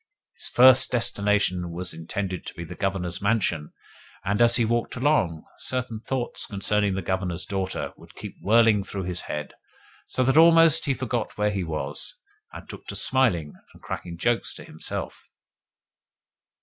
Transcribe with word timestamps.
His 0.35 0.47
first 0.47 0.89
destination 0.89 1.69
was 1.69 1.93
intended 1.93 2.43
to 2.47 2.55
be 2.55 2.63
the 2.63 2.73
Governor's 2.73 3.21
mansion, 3.21 3.71
and, 4.25 4.41
as 4.41 4.55
he 4.55 4.65
walked 4.65 4.95
along, 4.95 5.43
certain 5.59 5.99
thoughts 5.99 6.47
concerning 6.47 6.95
the 6.95 7.03
Governor's 7.03 7.45
daughter 7.45 7.93
would 7.97 8.15
keep 8.15 8.33
whirling 8.41 8.83
through 8.83 9.03
his 9.03 9.21
head, 9.29 9.53
so 10.07 10.23
that 10.23 10.37
almost 10.37 10.85
he 10.85 10.95
forgot 10.95 11.37
where 11.37 11.51
he 11.51 11.63
was, 11.63 12.17
and 12.51 12.67
took 12.67 12.87
to 12.87 12.95
smiling 12.95 13.53
and 13.75 13.83
cracking 13.83 14.17
jokes 14.17 14.55
to 14.55 14.63
himself. 14.63 15.27